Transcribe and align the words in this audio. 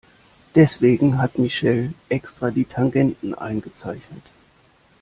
Deswegen 0.55 1.19
hat 1.19 1.37
Michelle 1.37 1.93
extra 2.09 2.49
die 2.49 2.65
Tangenten 2.65 3.35
eingezeichnet. 3.35 4.23